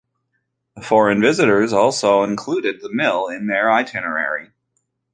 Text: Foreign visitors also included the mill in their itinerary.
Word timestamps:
Foreign 0.81 1.21
visitors 1.21 1.73
also 1.73 2.23
included 2.23 2.81
the 2.81 2.89
mill 2.91 3.27
in 3.27 3.45
their 3.45 3.71
itinerary. 3.71 4.49